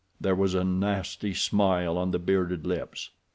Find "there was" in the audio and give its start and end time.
0.19-0.55